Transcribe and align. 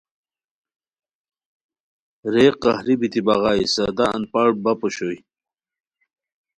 رے 2.33 2.45
قہری 2.61 2.95
بیتی 2.99 3.21
بٰغائے، 3.25 3.63
سادہ 3.73 4.05
ان 4.15 4.23
پڑھ 4.31 4.53
بپ 4.63 4.81
اوشوئے 4.83 5.17